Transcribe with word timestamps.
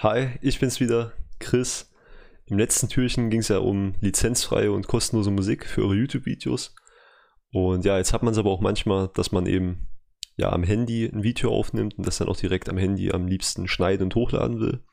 Hi, 0.00 0.38
ich 0.42 0.60
bin's 0.60 0.78
wieder, 0.78 1.14
Chris. 1.38 1.90
Im 2.44 2.58
letzten 2.58 2.90
Türchen 2.90 3.30
ging 3.30 3.40
es 3.40 3.48
ja 3.48 3.60
um 3.60 3.94
lizenzfreie 4.02 4.70
und 4.70 4.88
kostenlose 4.88 5.30
Musik 5.30 5.64
für 5.64 5.84
eure 5.84 5.94
YouTube-Videos. 5.94 6.74
Und 7.50 7.86
ja, 7.86 7.96
jetzt 7.96 8.12
hat 8.12 8.22
man 8.22 8.32
es 8.32 8.38
aber 8.38 8.50
auch 8.50 8.60
manchmal, 8.60 9.08
dass 9.14 9.32
man 9.32 9.46
eben 9.46 9.88
ja 10.36 10.52
am 10.52 10.64
Handy 10.64 11.06
ein 11.06 11.22
Video 11.22 11.50
aufnimmt 11.50 11.96
und 11.96 12.06
das 12.06 12.18
dann 12.18 12.28
auch 12.28 12.36
direkt 12.36 12.68
am 12.68 12.76
Handy 12.76 13.10
am 13.10 13.26
liebsten 13.26 13.68
schneiden 13.68 14.04
und 14.04 14.14
hochladen 14.14 14.60
will. 14.60 14.84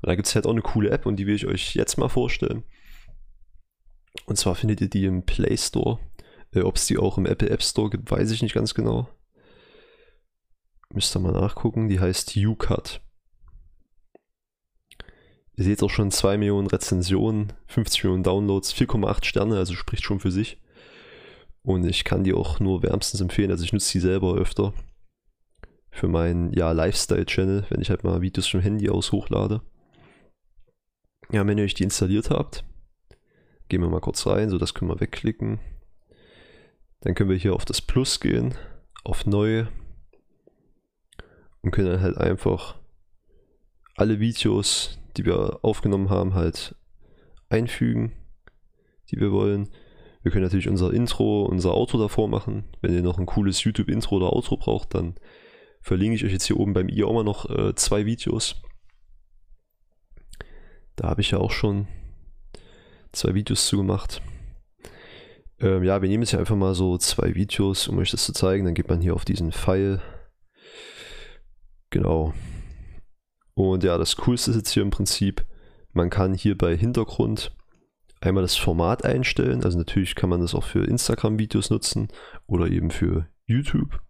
Und 0.00 0.08
da 0.08 0.14
gibt 0.14 0.28
es 0.28 0.34
halt 0.36 0.46
auch 0.46 0.52
eine 0.52 0.62
coole 0.62 0.90
App 0.90 1.06
und 1.06 1.16
die 1.16 1.26
will 1.26 1.34
ich 1.34 1.48
euch 1.48 1.74
jetzt 1.74 1.98
mal 1.98 2.08
vorstellen. 2.08 2.62
Und 4.26 4.36
zwar 4.36 4.54
findet 4.54 4.80
ihr 4.80 4.88
die 4.88 5.06
im 5.06 5.24
Play 5.24 5.56
Store. 5.56 5.98
Äh, 6.52 6.60
Ob 6.60 6.76
es 6.76 6.86
die 6.86 6.98
auch 6.98 7.18
im 7.18 7.26
Apple 7.26 7.50
App 7.50 7.64
Store 7.64 7.90
gibt, 7.90 8.12
weiß 8.12 8.30
ich 8.30 8.42
nicht 8.42 8.54
ganz 8.54 8.74
genau. 8.74 9.08
Müsst 10.90 11.16
ihr 11.16 11.18
mal 11.18 11.32
nachgucken. 11.32 11.88
Die 11.88 11.98
heißt 11.98 12.36
UCut. 12.36 13.00
Ihr 15.56 15.64
seht 15.64 15.82
auch 15.82 15.90
schon 15.90 16.10
2 16.10 16.36
Millionen 16.36 16.66
Rezensionen, 16.66 17.52
50 17.68 18.04
Millionen 18.04 18.22
Downloads, 18.22 18.74
4,8 18.74 19.24
Sterne, 19.24 19.56
also 19.56 19.74
spricht 19.74 20.04
schon 20.04 20.20
für 20.20 20.30
sich. 20.30 20.60
Und 21.62 21.84
ich 21.86 22.04
kann 22.04 22.24
die 22.24 22.34
auch 22.34 22.60
nur 22.60 22.82
wärmstens 22.82 23.20
empfehlen. 23.20 23.50
Also 23.50 23.64
ich 23.64 23.72
nutze 23.72 23.92
die 23.92 24.00
selber 24.00 24.34
öfter 24.34 24.72
für 25.90 26.08
meinen 26.08 26.52
ja, 26.52 26.72
Lifestyle-Channel, 26.72 27.66
wenn 27.70 27.80
ich 27.80 27.88
halt 27.88 28.04
mal 28.04 28.20
Videos 28.20 28.46
vom 28.46 28.60
Handy 28.60 28.90
aus 28.90 29.12
hochlade. 29.12 29.62
Ja, 31.32 31.46
wenn 31.46 31.58
ihr 31.58 31.64
euch 31.64 31.74
die 31.74 31.84
installiert 31.84 32.30
habt, 32.30 32.64
gehen 33.68 33.80
wir 33.80 33.88
mal 33.88 34.00
kurz 34.00 34.26
rein, 34.26 34.50
so 34.50 34.58
das 34.58 34.74
können 34.74 34.90
wir 34.90 35.00
wegklicken. 35.00 35.58
Dann 37.00 37.14
können 37.14 37.30
wir 37.30 37.36
hier 37.36 37.54
auf 37.54 37.64
das 37.64 37.80
Plus 37.80 38.20
gehen, 38.20 38.54
auf 39.04 39.26
Neue 39.26 39.68
und 41.62 41.70
können 41.70 41.88
dann 41.88 42.00
halt 42.00 42.18
einfach 42.18 42.76
alle 43.96 44.20
Videos, 44.20 44.98
die 45.16 45.24
wir 45.24 45.60
aufgenommen 45.62 46.10
haben, 46.10 46.34
halt 46.34 46.74
einfügen, 47.48 48.12
die 49.10 49.20
wir 49.20 49.32
wollen. 49.32 49.68
Wir 50.22 50.32
können 50.32 50.44
natürlich 50.44 50.68
unser 50.68 50.92
Intro, 50.92 51.44
unser 51.44 51.74
Outro 51.74 51.98
davor 51.98 52.28
machen. 52.28 52.64
Wenn 52.80 52.94
ihr 52.94 53.02
noch 53.02 53.18
ein 53.18 53.26
cooles 53.26 53.62
YouTube-Intro 53.62 54.16
oder 54.16 54.32
Outro 54.32 54.56
braucht, 54.56 54.94
dann 54.94 55.14
verlinke 55.80 56.16
ich 56.16 56.24
euch 56.24 56.32
jetzt 56.32 56.46
hier 56.46 56.58
oben 56.58 56.72
beim 56.72 56.88
i 56.88 57.04
auch 57.04 57.12
mal 57.12 57.22
noch 57.22 57.48
äh, 57.48 57.74
zwei 57.76 58.06
Videos. 58.06 58.60
Da 60.96 61.08
habe 61.08 61.20
ich 61.20 61.30
ja 61.30 61.38
auch 61.38 61.52
schon 61.52 61.86
zwei 63.12 63.34
Videos 63.34 63.66
zu 63.68 63.76
gemacht. 63.76 64.20
Ähm, 65.60 65.84
ja, 65.84 66.02
wir 66.02 66.08
nehmen 66.08 66.22
jetzt 66.22 66.30
hier 66.30 66.40
einfach 66.40 66.56
mal 66.56 66.74
so 66.74 66.98
zwei 66.98 67.34
Videos, 67.34 67.88
um 67.88 67.98
euch 67.98 68.10
das 68.10 68.24
zu 68.24 68.32
zeigen. 68.32 68.64
Dann 68.64 68.74
geht 68.74 68.88
man 68.88 69.00
hier 69.00 69.14
auf 69.14 69.24
diesen 69.24 69.52
Pfeil. 69.52 70.02
Genau. 71.90 72.34
Und 73.56 73.84
ja, 73.84 73.96
das 73.96 74.16
Coolste 74.16 74.50
ist 74.50 74.58
jetzt 74.58 74.70
hier 74.70 74.82
im 74.82 74.90
Prinzip, 74.90 75.46
man 75.92 76.10
kann 76.10 76.34
hier 76.34 76.58
bei 76.58 76.76
Hintergrund 76.76 77.56
einmal 78.20 78.42
das 78.42 78.54
Format 78.54 79.04
einstellen. 79.06 79.64
Also 79.64 79.78
natürlich 79.78 80.14
kann 80.14 80.28
man 80.28 80.42
das 80.42 80.54
auch 80.54 80.62
für 80.62 80.84
Instagram-Videos 80.84 81.70
nutzen 81.70 82.08
oder 82.46 82.68
eben 82.68 82.90
für 82.90 83.28
YouTube. 83.46 84.02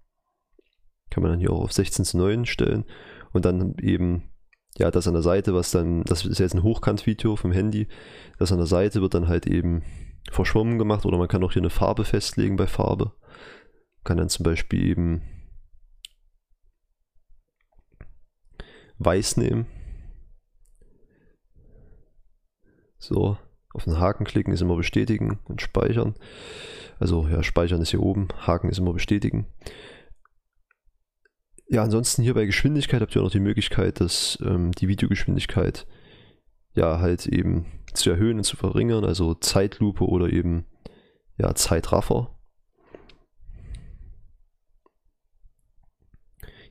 Kann 1.10 1.22
man 1.22 1.30
dann 1.30 1.38
hier 1.38 1.52
auch 1.52 1.62
auf 1.62 1.72
16 1.72 2.04
zu 2.04 2.18
9 2.18 2.44
stellen 2.44 2.86
und 3.32 3.44
dann 3.44 3.76
eben 3.80 4.24
ja, 4.78 4.90
das 4.90 5.06
an 5.06 5.14
der 5.14 5.22
Seite, 5.22 5.54
was 5.54 5.70
dann, 5.70 6.02
das 6.02 6.26
ist 6.26 6.40
jetzt 6.40 6.54
ein 6.54 6.64
Hochkant-Video 6.64 7.36
vom 7.36 7.52
Handy, 7.52 7.86
das 8.40 8.50
an 8.50 8.58
der 8.58 8.66
Seite 8.66 9.00
wird 9.00 9.14
dann 9.14 9.28
halt 9.28 9.46
eben 9.46 9.84
verschwommen 10.32 10.76
gemacht 10.76 11.06
oder 11.06 11.18
man 11.18 11.28
kann 11.28 11.44
auch 11.44 11.52
hier 11.52 11.62
eine 11.62 11.70
Farbe 11.70 12.04
festlegen 12.04 12.56
bei 12.56 12.66
Farbe. 12.66 13.12
Kann 14.02 14.16
dann 14.16 14.28
zum 14.28 14.42
Beispiel 14.42 14.84
eben 14.84 15.22
weiß 18.98 19.36
nehmen. 19.36 19.66
So, 22.98 23.36
auf 23.72 23.84
den 23.84 23.98
Haken 23.98 24.24
klicken 24.24 24.52
ist 24.52 24.62
immer 24.62 24.76
bestätigen 24.76 25.38
und 25.44 25.60
speichern. 25.60 26.14
Also 26.98 27.28
ja, 27.28 27.42
speichern 27.42 27.82
ist 27.82 27.90
hier 27.90 28.02
oben, 28.02 28.28
Haken 28.46 28.70
ist 28.70 28.78
immer 28.78 28.92
bestätigen. 28.92 29.46
Ja, 31.68 31.82
ansonsten 31.82 32.22
hier 32.22 32.34
bei 32.34 32.46
Geschwindigkeit 32.46 33.00
habt 33.00 33.14
ihr 33.14 33.20
auch 33.20 33.26
noch 33.26 33.32
die 33.32 33.40
Möglichkeit, 33.40 34.00
dass 34.00 34.38
ähm, 34.40 34.72
die 34.72 34.88
Videogeschwindigkeit 34.88 35.86
ja 36.74 37.00
halt 37.00 37.26
eben 37.26 37.66
zu 37.92 38.10
erhöhen 38.10 38.38
und 38.38 38.44
zu 38.44 38.56
verringern, 38.56 39.04
also 39.04 39.34
Zeitlupe 39.34 40.04
oder 40.04 40.32
eben 40.32 40.66
ja 41.36 41.54
Zeitraffer. 41.54 42.35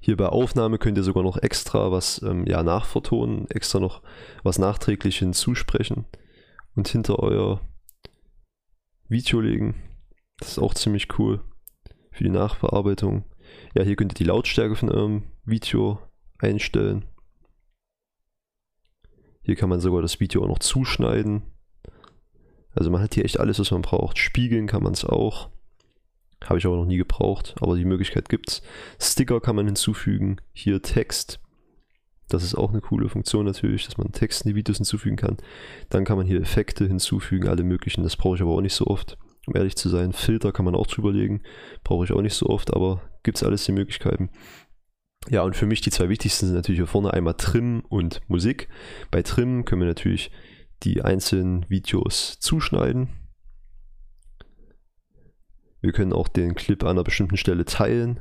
Hier 0.06 0.18
bei 0.18 0.30
Aufnahme 0.30 0.78
könnt 0.78 1.00
ihr 1.00 1.04
sogar 1.04 1.24
noch 1.24 1.38
extra 1.38 1.92
was 1.92 2.22
ähm, 2.22 2.46
ja, 2.46 2.62
nachvertonen, 2.62 3.50
extra 3.50 3.80
noch 3.80 4.04
was 4.44 4.60
nachträglich 4.60 5.18
hinzusprechen 5.18 6.06
und 6.76 6.88
hinter 6.88 7.18
euer 7.18 7.60
Video 9.10 9.42
legen. 9.42 9.74
Das 10.38 10.50
ist 10.50 10.60
auch 10.60 10.76
ziemlich 10.76 11.18
cool 11.18 11.42
für 12.12 12.24
die 12.24 12.30
Nachbearbeitung. 12.30 13.26
Ja, 13.74 13.82
hier 13.82 13.96
könnt 13.96 14.12
ihr 14.12 14.18
die 14.18 14.26
Lautstärke 14.26 14.76
von 14.76 14.92
eurem 14.92 15.24
Video 15.44 15.98
einstellen. 16.38 17.06
Hier 19.42 19.56
kann 19.56 19.70
man 19.70 19.80
sogar 19.80 20.04
das 20.04 20.20
Video 20.20 20.44
auch 20.44 20.50
noch 20.50 20.60
zuschneiden. 20.60 21.42
Also 22.76 22.92
man 22.92 23.02
hat 23.02 23.16
hier 23.16 23.26
echt 23.26 23.40
alles, 23.40 23.58
was 23.58 23.72
man 23.72 23.82
braucht. 23.82 24.20
Spiegeln 24.20 24.68
kann 24.68 24.84
man 24.84 24.94
es 24.94 25.04
auch. 25.04 25.50
Habe 26.44 26.60
ich 26.60 26.66
aber 26.66 26.76
noch 26.76 26.86
nie 26.86 26.98
gebraucht, 26.98 27.56
aber 27.60 27.76
die 27.76 27.86
Möglichkeit 27.86 28.30
gibt 28.30 28.50
es. 28.50 28.62
Sticker 29.00 29.40
kann 29.42 29.56
man 29.56 29.66
hinzufügen. 29.66 30.38
Hier 30.54 30.82
Text. 30.82 31.40
Das 32.28 32.44
ist 32.44 32.56
auch 32.56 32.72
eine 32.72 32.82
coole 32.82 33.10
Funktion 33.10 33.46
natürlich, 33.46 33.86
dass 33.86 33.98
man 33.98 34.12
Text 34.12 34.44
in 34.44 34.50
die 34.50 34.56
Videos 34.56 34.78
hinzufügen 34.78 35.16
kann. 35.16 35.38
Dann 35.90 36.06
kann 36.06 36.18
man 36.18 36.26
hier 36.26 36.42
Effekte 36.42 36.86
hinzufügen, 36.88 37.48
alle 37.48 37.64
möglichen. 37.64 38.04
Das 38.04 38.16
brauche 38.16 38.36
ich 38.36 38.42
aber 38.42 38.52
auch 38.52 38.62
nicht 38.62 38.74
so 38.74 38.88
oft, 38.88 39.18
um 39.46 39.56
ehrlich 39.56 39.76
zu 39.76 39.90
sein. 39.90 40.12
Filter 40.12 40.52
kann 40.52 40.66
man 40.66 40.76
auch 40.76 40.88
drüberlegen. 40.88 41.42
Brauche 41.84 42.06
ich 42.06 42.12
auch 42.12 42.22
nicht 42.22 42.34
so 42.34 42.48
oft, 42.48 42.74
aber 42.74 43.02
gibt 43.24 43.38
es 43.38 43.44
alles 43.44 43.66
die 43.66 43.72
Möglichkeiten. 43.72 44.30
Ja, 45.30 45.42
und 45.42 45.56
für 45.56 45.66
mich 45.66 45.82
die 45.82 45.92
zwei 45.92 46.10
wichtigsten 46.10 46.48
sind 46.48 46.56
natürlich 46.56 46.80
hier 46.80 46.88
vorne 46.88 47.14
einmal 47.14 47.36
Trim 47.36 47.84
und 47.90 48.22
Musik. 48.28 48.70
Bei 49.10 49.24
Trim 49.24 49.66
können 49.66 49.82
wir 49.82 49.88
natürlich 49.88 50.32
die 50.84 51.02
einzelnen 51.04 51.68
Videos 51.70 52.40
zuschneiden 52.40 53.10
wir 55.86 55.94
können 55.94 56.14
auch 56.14 56.28
den 56.28 56.56
Clip 56.56 56.82
an 56.84 56.90
einer 56.90 57.04
bestimmten 57.04 57.38
Stelle 57.38 57.64
teilen. 57.64 58.20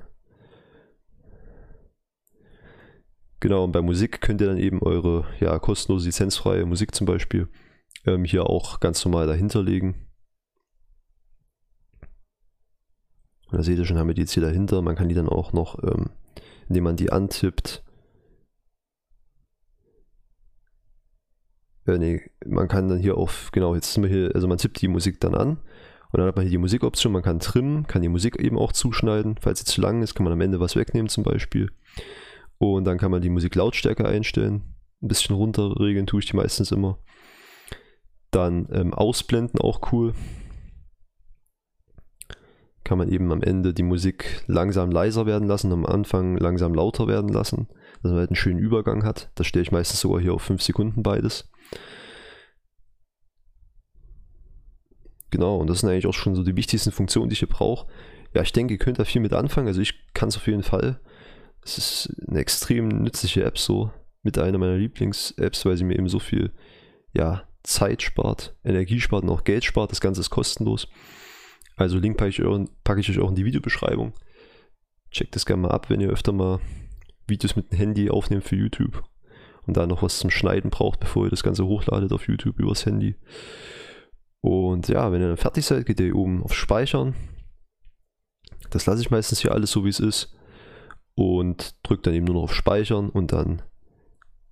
Genau, 3.40 3.64
und 3.64 3.72
bei 3.72 3.80
Musik 3.80 4.20
könnt 4.20 4.40
ihr 4.42 4.46
dann 4.46 4.58
eben 4.58 4.82
eure 4.82 5.26
ja, 5.40 5.58
kostenlose, 5.58 6.06
lizenzfreie 6.06 6.66
Musik 6.66 6.94
zum 6.94 7.06
Beispiel 7.06 7.48
ähm, 8.06 8.24
hier 8.24 8.50
auch 8.50 8.80
ganz 8.80 9.02
normal 9.04 9.26
dahinter 9.26 9.62
legen. 9.62 10.06
Und 13.50 13.58
da 13.58 13.62
seht 13.62 13.78
ihr 13.78 13.86
schon, 13.86 13.98
haben 13.98 14.08
wir 14.08 14.14
die 14.14 14.22
jetzt 14.22 14.32
hier 14.32 14.42
dahinter. 14.42 14.82
Man 14.82 14.96
kann 14.96 15.08
die 15.08 15.14
dann 15.14 15.28
auch 15.28 15.52
noch, 15.54 15.82
ähm, 15.82 16.10
indem 16.68 16.84
man 16.84 16.96
die 16.96 17.12
antippt, 17.12 17.82
äh, 21.86 21.96
nee, 21.96 22.30
man 22.44 22.68
kann 22.68 22.88
dann 22.88 22.98
hier 22.98 23.16
auf, 23.16 23.50
genau, 23.52 23.74
jetzt 23.74 23.94
sind 23.94 24.02
wir 24.02 24.10
hier, 24.10 24.34
also 24.34 24.48
man 24.48 24.58
tippt 24.58 24.80
die 24.82 24.88
Musik 24.88 25.18
dann 25.20 25.34
an 25.34 25.58
und 26.14 26.20
dann 26.20 26.28
hat 26.28 26.36
man 26.36 26.44
hier 26.44 26.52
die 26.52 26.58
Musikoption, 26.58 27.12
man 27.12 27.24
kann 27.24 27.40
trimmen, 27.40 27.88
kann 27.88 28.00
die 28.00 28.08
Musik 28.08 28.38
eben 28.38 28.56
auch 28.56 28.70
zuschneiden. 28.70 29.34
Falls 29.40 29.58
sie 29.58 29.64
zu 29.64 29.80
lang 29.80 30.00
ist, 30.00 30.14
kann 30.14 30.22
man 30.22 30.32
am 30.32 30.40
Ende 30.40 30.60
was 30.60 30.76
wegnehmen 30.76 31.08
zum 31.08 31.24
Beispiel. 31.24 31.72
Und 32.58 32.84
dann 32.84 32.98
kann 32.98 33.10
man 33.10 33.20
die 33.20 33.30
Musiklautstärke 33.30 34.06
einstellen. 34.06 34.62
Ein 35.02 35.08
bisschen 35.08 35.34
runterregeln 35.34 36.06
tue 36.06 36.20
ich 36.20 36.26
die 36.26 36.36
meistens 36.36 36.70
immer. 36.70 37.00
Dann 38.30 38.68
ähm, 38.70 38.94
ausblenden, 38.94 39.60
auch 39.60 39.90
cool. 39.90 40.14
Kann 42.84 42.98
man 42.98 43.08
eben 43.08 43.32
am 43.32 43.42
Ende 43.42 43.74
die 43.74 43.82
Musik 43.82 44.44
langsam 44.46 44.92
leiser 44.92 45.26
werden 45.26 45.48
lassen, 45.48 45.72
am 45.72 45.84
Anfang 45.84 46.36
langsam 46.36 46.74
lauter 46.74 47.08
werden 47.08 47.30
lassen, 47.30 47.66
dass 48.04 48.12
man 48.12 48.20
halt 48.20 48.30
einen 48.30 48.36
schönen 48.36 48.60
Übergang 48.60 49.02
hat. 49.02 49.32
Das 49.34 49.48
stelle 49.48 49.64
ich 49.64 49.72
meistens 49.72 49.98
sogar 49.98 50.20
hier 50.20 50.34
auf 50.34 50.42
5 50.42 50.62
Sekunden 50.62 51.02
beides. 51.02 51.50
Genau, 55.34 55.56
und 55.56 55.68
das 55.68 55.80
sind 55.80 55.90
eigentlich 55.90 56.06
auch 56.06 56.14
schon 56.14 56.36
so 56.36 56.44
die 56.44 56.54
wichtigsten 56.54 56.92
Funktionen, 56.92 57.28
die 57.28 57.32
ich 57.32 57.40
hier 57.40 57.48
brauche. 57.48 57.88
Ja, 58.34 58.42
ich 58.42 58.52
denke, 58.52 58.74
ihr 58.74 58.78
könnt 58.78 59.00
da 59.00 59.04
viel 59.04 59.20
mit 59.20 59.32
anfangen. 59.32 59.66
Also 59.66 59.80
ich 59.80 59.94
kann 60.14 60.28
es 60.28 60.36
auf 60.36 60.46
jeden 60.46 60.62
Fall. 60.62 61.00
Es 61.64 61.76
ist 61.76 62.14
eine 62.28 62.38
extrem 62.38 62.86
nützliche 62.86 63.42
App 63.42 63.58
so. 63.58 63.90
Mit 64.22 64.38
einer 64.38 64.58
meiner 64.58 64.76
Lieblings-Apps, 64.76 65.66
weil 65.66 65.76
sie 65.76 65.82
mir 65.82 65.98
eben 65.98 66.08
so 66.08 66.20
viel 66.20 66.52
ja, 67.12 67.48
Zeit 67.64 68.02
spart, 68.02 68.54
Energie 68.64 69.00
spart 69.00 69.24
und 69.24 69.30
auch 69.30 69.42
Geld 69.42 69.64
spart. 69.64 69.90
Das 69.90 70.00
Ganze 70.00 70.20
ist 70.20 70.30
kostenlos. 70.30 70.86
Also 71.74 71.98
Link 71.98 72.16
packe 72.16 72.30
ich, 72.30 72.40
packe 72.84 73.00
ich 73.00 73.10
euch 73.10 73.18
auch 73.18 73.30
in 73.30 73.34
die 73.34 73.44
Videobeschreibung. 73.44 74.12
Checkt 75.10 75.34
das 75.34 75.46
gerne 75.46 75.62
mal 75.62 75.72
ab, 75.72 75.90
wenn 75.90 76.00
ihr 76.00 76.10
öfter 76.10 76.30
mal 76.30 76.60
Videos 77.26 77.56
mit 77.56 77.72
dem 77.72 77.78
Handy 77.78 78.08
aufnehmt 78.08 78.44
für 78.44 78.54
YouTube 78.54 79.02
und 79.66 79.76
da 79.76 79.84
noch 79.88 80.04
was 80.04 80.20
zum 80.20 80.30
Schneiden 80.30 80.70
braucht, 80.70 81.00
bevor 81.00 81.24
ihr 81.24 81.30
das 81.30 81.42
Ganze 81.42 81.66
hochladet 81.66 82.12
auf 82.12 82.28
YouTube 82.28 82.60
übers 82.60 82.86
Handy. 82.86 83.16
Und 84.44 84.88
ja, 84.88 85.10
wenn 85.10 85.22
ihr 85.22 85.28
dann 85.28 85.38
fertig 85.38 85.64
seid, 85.64 85.86
geht 85.86 85.98
ihr 86.00 86.04
hier 86.04 86.16
oben 86.16 86.42
auf 86.42 86.52
Speichern. 86.52 87.14
Das 88.68 88.84
lasse 88.84 89.00
ich 89.00 89.10
meistens 89.10 89.40
hier 89.40 89.52
alles 89.52 89.70
so, 89.70 89.86
wie 89.86 89.88
es 89.88 90.00
ist. 90.00 90.36
Und 91.14 91.74
drückt 91.82 92.06
dann 92.06 92.12
eben 92.12 92.26
nur 92.26 92.34
noch 92.34 92.42
auf 92.42 92.54
Speichern 92.54 93.08
und 93.08 93.32
dann 93.32 93.62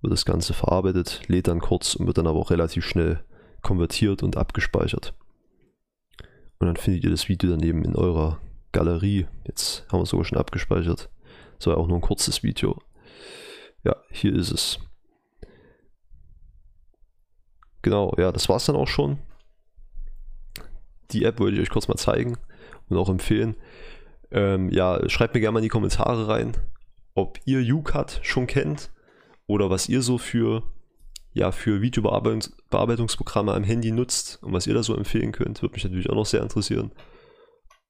wird 0.01 0.11
das 0.11 0.25
Ganze 0.25 0.55
verarbeitet, 0.55 1.21
lädt 1.27 1.47
dann 1.47 1.59
kurz 1.59 1.93
und 1.93 2.07
wird 2.07 2.17
dann 2.17 2.25
aber 2.25 2.39
auch 2.39 2.49
relativ 2.49 2.83
schnell 2.83 3.23
konvertiert 3.61 4.23
und 4.23 4.35
abgespeichert. 4.35 5.13
Und 6.57 6.65
dann 6.65 6.75
findet 6.75 7.03
ihr 7.03 7.11
das 7.11 7.29
Video 7.29 7.51
daneben 7.51 7.85
in 7.85 7.95
eurer 7.95 8.39
Galerie. 8.71 9.27
Jetzt 9.45 9.85
haben 9.91 9.99
wir 9.99 10.03
es 10.03 10.09
sogar 10.09 10.25
schon 10.25 10.39
abgespeichert. 10.39 11.11
Das 11.59 11.67
war 11.67 11.77
auch 11.77 11.87
nur 11.87 11.99
ein 11.99 12.01
kurzes 12.01 12.41
Video. 12.41 12.81
Ja, 13.83 13.95
hier 14.09 14.33
ist 14.33 14.49
es. 14.49 14.79
Genau, 17.83 18.11
ja, 18.17 18.31
das 18.31 18.49
war 18.49 18.55
es 18.55 18.65
dann 18.65 18.75
auch 18.75 18.87
schon. 18.87 19.19
Die 21.13 21.23
App 21.23 21.39
wollte 21.39 21.55
ich 21.55 21.61
euch 21.61 21.69
kurz 21.69 21.87
mal 21.87 21.95
zeigen 21.95 22.37
und 22.89 22.97
auch 22.97 23.09
empfehlen. 23.09 23.55
Ähm, 24.31 24.69
ja, 24.69 25.07
schreibt 25.09 25.33
mir 25.33 25.39
gerne 25.39 25.53
mal 25.53 25.59
in 25.59 25.63
die 25.63 25.69
Kommentare 25.69 26.27
rein, 26.27 26.53
ob 27.13 27.39
ihr 27.45 27.59
UCAT 27.59 28.19
schon 28.23 28.47
kennt 28.47 28.91
oder 29.45 29.69
was 29.69 29.87
ihr 29.87 30.01
so 30.01 30.17
für, 30.17 30.63
ja, 31.33 31.51
für 31.51 31.81
Videobearbeitungsprogramme 31.81 33.53
am 33.53 33.63
Handy 33.63 33.91
nutzt 33.91 34.41
und 34.41 34.53
was 34.53 34.67
ihr 34.67 34.73
da 34.73 34.83
so 34.83 34.95
empfehlen 34.95 35.31
könnt. 35.31 35.61
Würde 35.61 35.73
mich 35.73 35.83
natürlich 35.83 36.09
auch 36.09 36.15
noch 36.15 36.25
sehr 36.25 36.41
interessieren. 36.41 36.91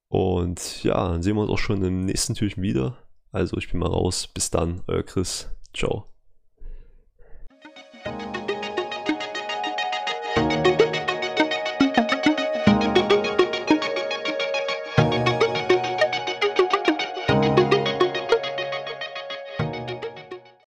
Und 0.10 0.84
ja, 0.84 1.08
dann 1.10 1.24
sehen 1.24 1.36
wir 1.36 1.42
uns 1.42 1.52
auch 1.52 1.58
schon 1.58 1.84
im 1.84 2.06
nächsten 2.06 2.36
Türchen 2.36 2.62
wieder. 2.62 2.98
Also 3.32 3.58
ich 3.58 3.72
bin 3.72 3.80
mal 3.80 3.90
raus. 3.90 4.28
Bis 4.28 4.52
dann, 4.52 4.82
euer 4.88 5.04
Chris. 5.04 5.50
Ciao. 5.74 6.13